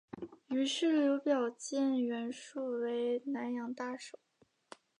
[0.47, 4.17] 于是刘表荐袁术为南阳太守。